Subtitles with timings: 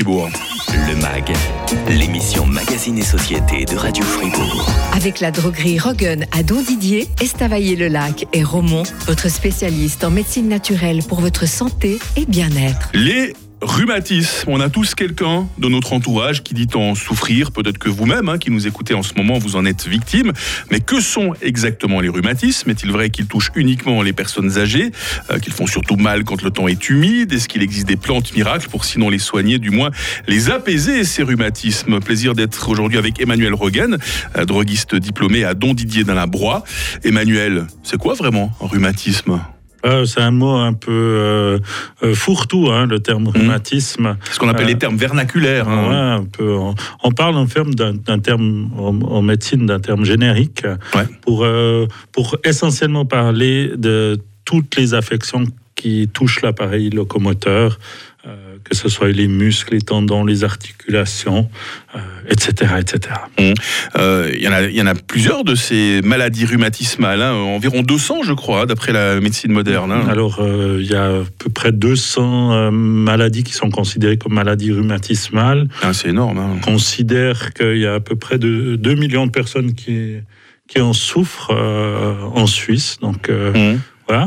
[0.00, 0.30] Fribourg.
[0.88, 1.30] Le MAG,
[1.90, 4.66] l'émission Magazine et Société de Radio Fribourg.
[4.94, 11.02] Avec la droguerie Roggen à Don Didier, Estavayer-le-Lac et Romont, votre spécialiste en médecine naturelle
[11.06, 12.88] pour votre santé et bien-être.
[12.94, 17.90] Les Rhumatisme, on a tous quelqu'un de notre entourage qui dit en souffrir, peut-être que
[17.90, 20.32] vous-même, hein, qui nous écoutez en ce moment, vous en êtes victime.
[20.70, 24.92] Mais que sont exactement les rhumatismes Est-il vrai qu'ils touchent uniquement les personnes âgées,
[25.30, 27.34] euh, qu'ils font surtout mal quand le temps est humide?
[27.34, 29.90] Est-ce qu'il existe des plantes miracles pour sinon les soigner, du moins
[30.26, 33.98] les apaiser, ces rhumatismes Plaisir d'être aujourd'hui avec Emmanuel Rogan,
[34.36, 36.64] euh, droguiste diplômé à Don Didier dans la Broye.
[37.04, 39.38] Emmanuel, c'est quoi vraiment un rhumatisme?
[39.84, 41.58] Euh, c'est un mot un peu euh,
[42.02, 43.28] euh, fourre-tout, hein, le terme mmh.
[43.28, 44.16] rhumatisme.
[44.30, 45.68] Ce qu'on appelle les termes vernaculaires.
[45.68, 46.18] Hein.
[46.20, 46.56] un peu,
[47.02, 50.64] on, parle en d'un terme en, médecine, d'un terme générique,
[51.22, 51.46] pour,
[52.12, 57.78] pour essentiellement parler de toutes les affections qui touchent l'appareil locomoteur,
[58.64, 61.48] que ce soit les muscles, les tendons, les articulations,
[62.28, 62.72] etc.
[62.72, 63.00] Euh, etc.
[63.38, 63.54] Il
[63.98, 68.22] euh, y, en a, y en a plusieurs de ces maladies rhumatismales, hein, environ 200
[68.24, 69.92] je crois, d'après la médecine moderne.
[69.92, 70.06] Hein.
[70.08, 74.72] Alors il euh, y a à peu près 200 maladies qui sont considérées comme maladies
[74.72, 75.68] rhumatismales.
[75.82, 76.38] Ah, c'est énorme.
[76.38, 76.50] Hein.
[76.56, 80.16] On considère qu'il y a à peu près de 2 millions de personnes qui,
[80.68, 82.98] qui en souffrent en Suisse.
[83.00, 83.76] Donc mmh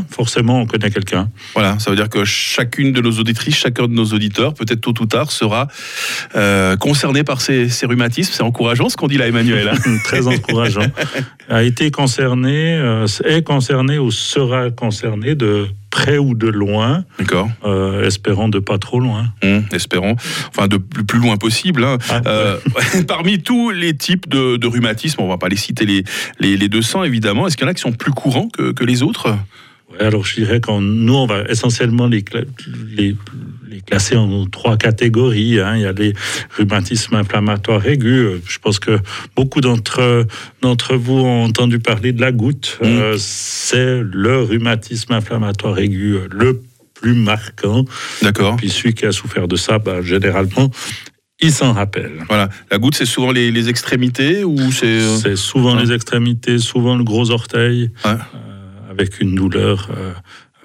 [0.09, 1.29] forcément, on connaît quelqu'un.
[1.53, 4.93] Voilà, ça veut dire que chacune de nos auditrices, chacun de nos auditeurs, peut-être tôt
[4.99, 5.67] ou tard, sera
[6.35, 8.33] euh, concerné par ces, rhumatismes.
[8.33, 9.69] C'est encourageant ce qu'on dit là, Emmanuel.
[9.69, 9.97] Hein.
[10.03, 10.85] Très encourageant.
[11.49, 17.05] A été concerné, euh, est concerné ou sera concerné de près ou de loin.
[17.19, 17.49] D'accord.
[17.65, 19.27] Euh, espérant de pas trop loin.
[19.43, 20.15] Hum, espérons.
[20.49, 21.83] Enfin, de plus, plus loin possible.
[21.83, 21.97] Hein.
[22.09, 22.57] Ah, euh,
[23.07, 26.03] parmi tous les types de, de, rhumatisme, on va pas les citer les,
[26.39, 28.83] les, les 200 évidemment, est-ce qu'il y en a qui sont plus courants que, que
[28.83, 29.37] les autres?
[29.99, 32.23] Alors je dirais qu'on nous, on va essentiellement les,
[32.95, 33.15] les,
[33.85, 35.59] classer en trois catégories.
[35.59, 35.75] Hein.
[35.75, 36.13] Il y a les
[36.57, 38.41] rhumatismes inflammatoires aigus.
[38.47, 38.99] Je pense que
[39.35, 40.25] beaucoup d'entre
[40.61, 42.77] d'entre vous ont entendu parler de la goutte.
[42.81, 42.85] Mm.
[42.85, 46.61] Euh, c'est le rhumatisme inflammatoire aigu le
[46.93, 47.85] plus marquant.
[48.21, 48.55] D'accord.
[48.55, 50.71] Puis celui qui a souffert de ça, bah, généralement,
[51.41, 52.23] il s'en rappelle.
[52.29, 52.49] Voilà.
[52.71, 54.85] La goutte, c'est souvent les, extrémités ou c'est.
[54.85, 57.91] Euh, c'est souvent les extrémités, souvent le gros orteil.
[58.05, 58.11] Ouais.
[58.11, 58.52] Euh,
[58.93, 60.11] avec une douleur euh,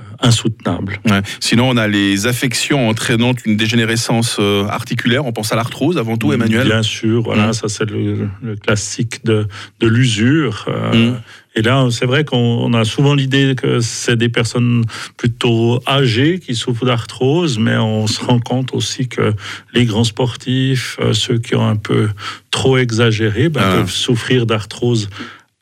[0.01, 1.01] euh, insoutenable.
[1.41, 5.27] Sinon, on a les affections entraînant une dégénérescence euh, articulaire.
[5.27, 8.29] On pense à l'arthrose avant tout, Emmanuel Bien sûr, voilà, ça c'est le,
[8.63, 9.47] classique de,
[9.81, 10.67] de l'usure.
[10.93, 11.15] Mm.
[11.57, 14.85] Et là, c'est vrai qu'on a souvent l'idée que c'est des personnes
[15.17, 19.35] plutôt âgées qui souffrent d'arthrose, mais on se rend compte aussi que
[19.75, 22.09] les grands sportifs, ceux qui ont un peu
[22.53, 23.77] trop exagéré, ben, ah.
[23.77, 25.09] peuvent souffrir d'arthrose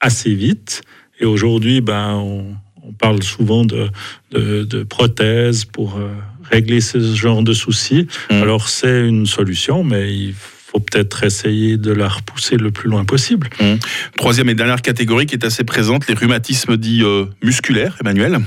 [0.00, 0.82] assez vite.
[1.20, 2.56] Et aujourd'hui, ben, on,
[2.98, 3.90] parle souvent de,
[4.30, 6.08] de, prothèses pour euh,
[6.44, 8.06] régler ce genre de soucis.
[8.30, 8.34] Mmh.
[8.34, 13.04] Alors c'est une solution, mais il faut peut-être essayer de la repousser le plus loin
[13.04, 13.50] possible.
[13.60, 13.74] Mmh.
[14.16, 18.38] Troisième et dernière catégorie qui est assez présente, les rhumatismes dits euh, musculaires, Emmanuel.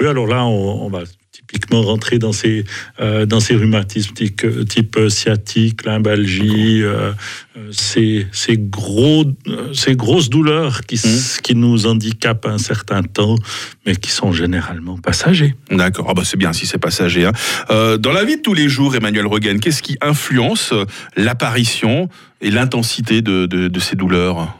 [0.00, 1.04] Oui, alors là, on, on va
[1.46, 2.64] typiquement rentrer dans ces,
[3.00, 7.12] euh, dans ces rhumatismes type, type sciatique, lymbalgie, euh,
[7.56, 9.24] euh, ces, ces, gros,
[9.72, 11.40] ces grosses douleurs qui, mmh.
[11.42, 13.36] qui nous handicapent un certain temps,
[13.86, 15.54] mais qui sont généralement passagers.
[15.70, 17.26] D'accord, ah bah c'est bien si c'est passager.
[17.26, 17.32] Hein.
[17.98, 20.72] dans la vie de tous les jours, Emmanuel Rogan, qu'est-ce qui influence
[21.16, 22.08] l'apparition
[22.40, 24.54] et l'intensité de, de, de ces douleurs?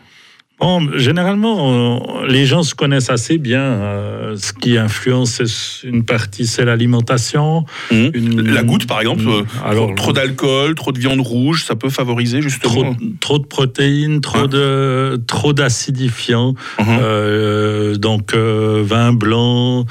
[0.96, 3.62] Généralement, les gens se connaissent assez bien.
[3.62, 7.64] Euh, ce qui influence une partie, c'est l'alimentation.
[7.90, 8.40] Mmh.
[8.52, 9.22] La goutte, par exemple.
[9.22, 9.46] Mmh.
[9.64, 12.94] Alors, trop, d'alcool, trop de viande rouge, ça peut favoriser justement.
[13.20, 16.54] Trop, de protéines, trop de trop d'acidifiants.
[16.78, 16.82] Mmh.
[17.00, 19.86] Euh, donc euh, vin blanc,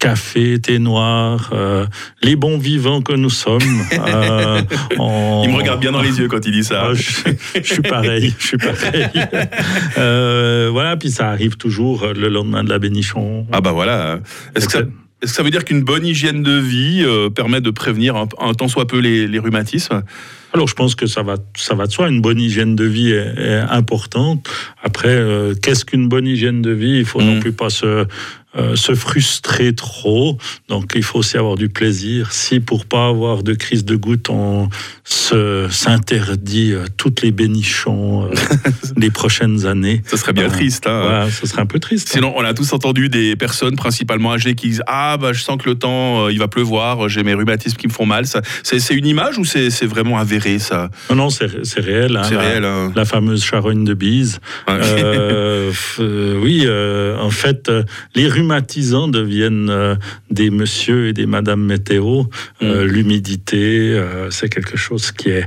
[0.00, 1.52] café, thé noir,
[2.20, 3.60] les bons vivants que nous sommes.
[3.92, 6.88] Il me regarde bien dans les yeux quand il dit ça.
[6.90, 8.34] Ah, je, je, suis pareil.
[8.38, 9.06] Je suis pareil.
[9.98, 13.46] Euh, voilà, puis ça arrive toujours le lendemain de la bénichon.
[13.52, 14.20] Ah bah voilà.
[14.54, 14.88] Est-ce que,
[15.22, 18.68] ça, veut dire qu'une bonne hygiène de vie euh, permet de prévenir un, un, tant
[18.68, 20.02] soit peu les, rhumatismes?
[20.58, 22.08] Alors je pense que ça va, ça va de soi.
[22.08, 24.48] Une bonne hygiène de vie est, importante.
[24.82, 26.98] Après, euh, qu'est-ce qu'une bonne hygiène de vie?
[26.98, 27.40] Il faut non mmh.
[27.40, 28.06] plus pas se,
[28.56, 30.38] euh, se frustrer trop.
[30.70, 32.32] Donc il faut aussi avoir du plaisir.
[32.32, 34.70] Si pour pas avoir de crise de goutte, on
[35.04, 38.30] s'interdit euh, toutes les bénichons euh,
[38.96, 40.02] les prochaines années.
[40.06, 40.86] Ce serait bien triste.
[40.86, 41.28] Hein.
[41.30, 42.08] ce serait un peu triste.
[42.08, 45.58] Sinon, on a tous entendu des personnes principalement âgées qui disent Ah, bah, je sens
[45.62, 48.24] que le temps, il va pleuvoir, j'ai mes rhumatismes qui me font mal.
[48.62, 50.47] C'est une image ou c'est vraiment avéré?
[50.58, 51.46] Ça Non, non, c'est
[51.80, 52.16] réel.
[52.16, 52.64] Hein, c'est la, réel.
[52.64, 52.92] Hein.
[52.96, 54.40] La fameuse charogne de bise.
[55.98, 57.70] oui, en fait,
[58.14, 59.98] les rhumatisants deviennent
[60.30, 62.22] des monsieur et des madame météo.
[62.62, 62.80] Mm.
[62.82, 65.46] L'humidité, c'est quelque chose qui est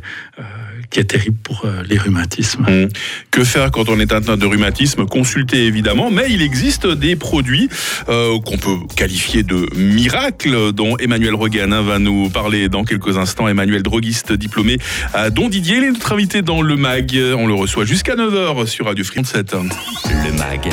[0.92, 2.64] qui est terrible pour euh, les rhumatismes.
[2.64, 2.90] Mmh.
[3.32, 5.06] Que faire quand on est atteint de rhumatisme?
[5.06, 7.70] Consulter évidemment, mais il existe des produits
[8.10, 13.48] euh, qu'on peut qualifier de miracles, dont Emmanuel Regan va nous parler dans quelques instants.
[13.48, 14.78] Emmanuel, droguiste diplômé
[15.14, 17.18] à Don Didier, il est notre invité dans le MAG.
[17.38, 19.22] On le reçoit jusqu'à 9h sur Radio Fribourg.
[19.22, 20.70] Le MAG,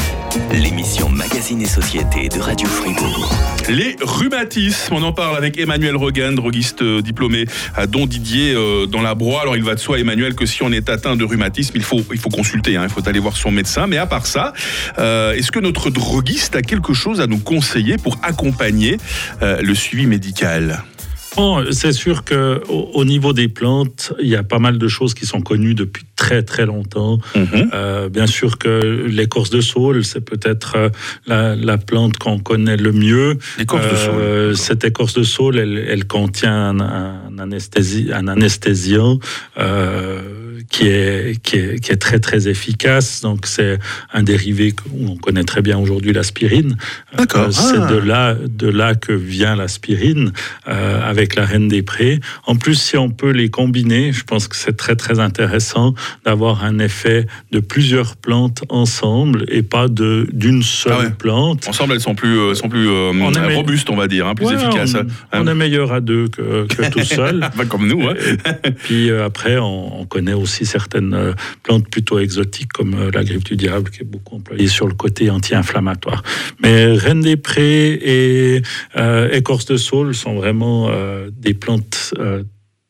[0.53, 3.35] l'émission Magazine et Société de Radio Fribourg.
[3.69, 7.45] Les rhumatismes, on en parle avec Emmanuel Regan, droguiste diplômé
[7.77, 9.43] à Don Didier euh, dans la Broye.
[9.43, 12.03] Alors il va de soi, Emmanuel, que si on est atteint de rhumatisme, il faut,
[12.13, 13.87] il faut consulter, hein, il faut aller voir son médecin.
[13.87, 14.53] Mais à part ça,
[14.99, 18.99] euh, est-ce que notre droguiste a quelque chose à nous conseiller pour accompagner
[19.43, 20.83] euh, le suivi médical?
[21.71, 25.27] C'est sûr que au, niveau des plantes, il y a pas mal de choses qui
[25.27, 27.19] sont connues depuis très très longtemps.
[27.35, 27.71] Mhm.
[27.73, 30.91] Euh, bien sûr que l'écorce de saule, c'est peut-être
[31.27, 33.39] la, plante qu'on connaît le mieux.
[33.59, 33.65] De
[33.97, 34.57] saule.
[34.57, 39.19] cette écorce de saule, elle, contient un, anesthésie, un anesthésiant
[40.71, 43.23] qui est, qui est, qui est très très efficace.
[43.23, 43.79] Donc c'est
[44.13, 46.77] un dérivé qu'on connaît très bien aujourd'hui, l'aspirine.
[47.17, 47.47] D'accord.
[47.47, 50.33] Euh, c'est de là de là que vient l'aspirine
[50.69, 52.21] euh, avec la reine des prés.
[52.47, 55.95] En plus, si on peut les combiner, je pense que c'est très très intéressant
[56.25, 61.67] d'avoir un effet de plusieurs plantes ensemble et pas de d'une seule ah plante.
[61.69, 64.97] Ensemble, elles sont plus euh, sont plus on robustes, on va dire, hein, plus efficaces.
[65.33, 67.49] On, est meilleur à deux que, que tout seul.
[67.69, 68.03] Comme nous.
[68.09, 68.15] Hein.
[68.85, 71.33] puis après, on, on connaît aussi certaines euh,
[71.63, 74.95] plantes plutôt exotiques comme euh, la griffe du diable qui est beaucoup employée sur le
[74.95, 76.23] côté anti-inflammatoire.
[76.63, 78.63] Mais reine des prés et
[78.97, 80.91] euh, écorce de saule sont vraiment
[81.33, 82.15] des plantes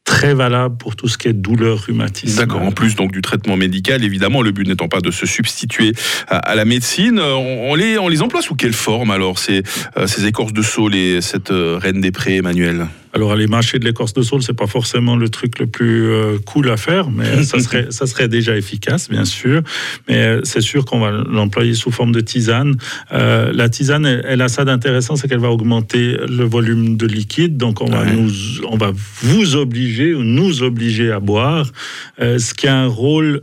[0.05, 2.39] très valable pour tout ce qui est douleur rhumatisme.
[2.39, 5.93] D'accord, en plus donc du traitement médical, évidemment, le but n'étant pas de se substituer
[6.29, 7.21] à, la médecine.
[7.21, 9.63] On, les, on les emploie sous quelle forme alors, ces,
[10.07, 12.89] ces écorces de saule et cette reine des prés, Emmanuel?
[13.19, 16.39] Alors aller mâcher de l'écorce de saule, c'est pas forcément le truc le plus euh,
[16.47, 19.63] cool à faire, mais ça serait ça serait déjà efficace, bien sûr.
[20.09, 22.77] Mais euh, c'est sûr qu'on va l'employer sous forme de tisane.
[23.13, 27.57] Euh, la tisane, elle, a ça d'intéressant, c'est qu'elle va augmenter le volume de liquide,
[27.57, 28.31] donc on va nous
[28.69, 28.93] on va
[29.23, 31.73] vous obliger ou nous obliger à boire,
[32.21, 33.43] ce qui a un rôle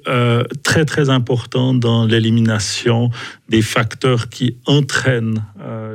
[0.63, 3.10] très très important dans l'élimination
[3.50, 5.44] des facteurs qui entraînent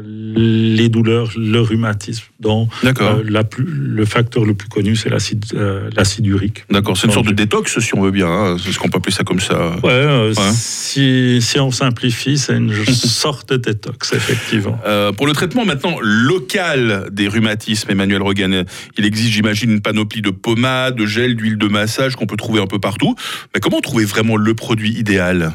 [0.04, 2.24] les douleurs, le rhumatisme.
[2.40, 5.90] Donc la plus le facteur le plus connu, c'est l'acide euh,
[6.22, 6.64] urique.
[6.70, 8.28] D'accord, c'est une sorte de détox, si on veut bien.
[8.28, 8.56] Hein.
[8.62, 9.76] C'est ce qu'on peut appeler ça comme ça.
[9.82, 14.78] Ouais, euh, Si, si, on simplifie, c'est une sorte de détox, effectivement.
[14.86, 18.64] Euh, pour le traitement maintenant local des rhumatismes, Emmanuel Rogan,
[18.96, 22.60] il existe, j'imagine, une panoplie de pommades, de gel, d'huile de massage qu'on peut trouver
[22.60, 23.14] un peu partout.
[23.54, 25.52] Mais comment trouver vraiment le produit idéal?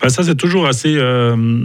[0.00, 0.96] Ben Ça, c'est toujours assez,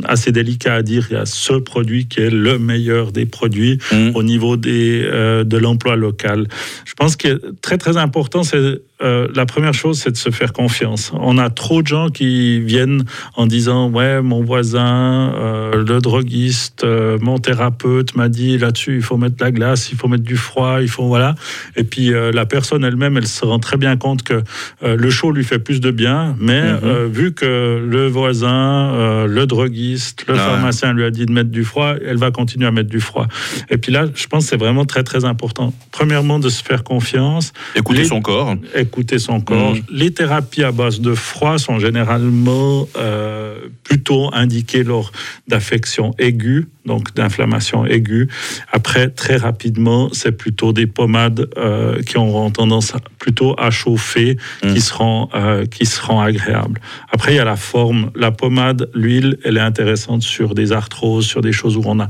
[0.06, 1.08] assez délicat à dire.
[1.10, 4.12] Il y a ce produit qui est le meilleur des produits mmh.
[4.16, 6.48] au niveau des, de l'emploi local.
[6.86, 10.54] Je pense que très très important, c'est euh, la première chose, c'est de se faire
[10.54, 11.12] confiance.
[11.20, 13.04] On a trop de gens qui viennent
[13.36, 19.02] en disant ouais, mon voisin, euh, le droguiste, euh, mon thérapeute m'a dit là-dessus, il
[19.02, 21.36] faut mettre de la glace, il faut mettre du froid, il faut voilà.
[21.76, 24.42] Et puis la personne elle-même, elle se rend très bien compte que
[24.82, 27.08] le chaud lui fait plus de bien, mais mhm.
[27.08, 31.96] vu que le voisin, le droguiste, le pharmacien lui a dit de mettre du froid,
[32.06, 33.28] elle va continuer à mettre du froid.
[33.70, 35.74] Et puis là, je pense que c'est vraiment très très important.
[35.92, 37.54] Premièrement, de se faire confiance.
[37.76, 38.56] Écouter son corps
[38.94, 39.74] écouter son corps.
[39.74, 39.82] Mm.
[39.90, 45.12] Les thérapies à base de froid sont généralement euh, plutôt indiquées lors
[45.48, 48.30] d'affections aiguës, donc d'inflammation aiguë.
[48.72, 54.74] Après, très rapidement, c'est plutôt des pommades euh, qui auront tendance plutôt à chauffer, mm.
[54.74, 56.80] qui, seront, euh, qui seront agréables.
[57.12, 58.12] Après, il y a la forme.
[58.16, 62.10] La pommade, l'huile, elle est intéressante sur des arthroses, sur des choses où on a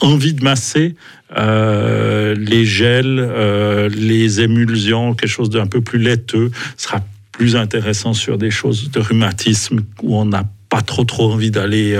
[0.00, 0.96] envie de masser,
[1.34, 7.00] les gels, euh, les émulsions, quelque chose d'un peu plus laiteux sera
[7.32, 11.98] plus intéressant sur des choses de rhumatisme où on n'a pas trop trop envie d'aller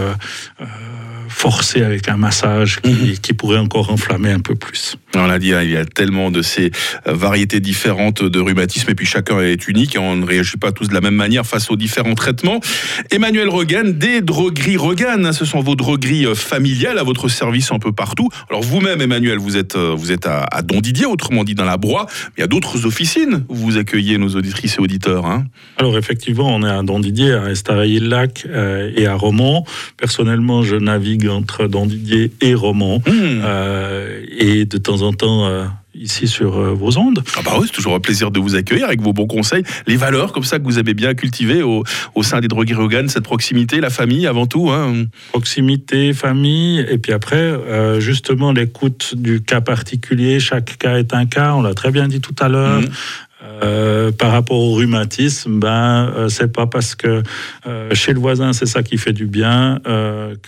[1.29, 3.19] forcer avec un massage mhm.
[3.23, 4.97] qui, pourrait encore enflammer un peu plus.
[5.15, 6.71] On l'a dit, hein, il y a tellement de ces
[7.07, 10.73] euh, variétés différentes de rhumatisme et puis chacun est unique et on ne réagit pas
[10.73, 12.61] tous de la même manière face aux différents traitements.
[13.11, 17.73] Emmanuel Regan, des drogueries Regan, hein, ce sont vos drogueries euh, familiales à votre service
[17.73, 18.29] un peu partout.
[18.49, 21.77] Alors vous-même, Emmanuel, vous êtes, euh, vous êtes à, Don Didier, autrement dit dans la
[21.77, 22.07] Broye.
[22.37, 25.27] Il y a d'autres officines où vous accueillez nos auditrices et auditeurs.
[25.27, 25.47] Hein.
[25.77, 28.47] Alors effectivement, on est à Don Didier, à Estavayer-le-Lac
[28.97, 29.65] et à Romont.
[29.97, 32.99] Personnellement, je navigue entre Didier et Romont.
[33.07, 33.41] Hmm.
[33.45, 35.65] Euh, et de temps en temps, euh,
[36.01, 37.23] ici sur euh, vos ondes.
[37.37, 39.97] Ah bah oui, c'est toujours un plaisir de vous accueillir avec vos bons conseils, les
[39.97, 43.25] valeurs comme ça que vous avez bien cultivées au, au sein des drogueries Rogan, cette
[43.25, 44.71] proximité, la famille avant tout.
[44.71, 45.07] Hein.
[45.31, 50.41] Proximité, famille, et puis après, euh, justement, l'écoute du cas particulier.
[50.41, 52.81] Chaque cas est un cas, on l'a très bien dit tout à l'heure.
[52.81, 52.89] Mhm.
[53.63, 57.23] Euh, par rapport au rhumatisme, ben euh, c'est pas parce que
[57.67, 59.81] euh, chez le voisin c'est ça qui fait du bien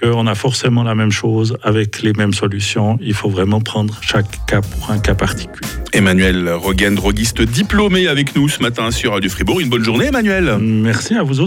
[0.00, 2.98] qu'on a forcément la même chose avec les mêmes solutions.
[3.00, 5.68] Il faut vraiment prendre chaque cas pour un cas particulier.
[5.92, 9.60] Emmanuel Rogan, droguiste diplômé avec nous ce matin sur Radio Fribourg.
[9.60, 10.56] Une bonne journée Emmanuel.
[10.60, 11.36] Merci à vous aussi.